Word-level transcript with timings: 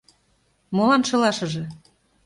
Молан 0.75 1.01
шылашыже?.. 1.09 1.63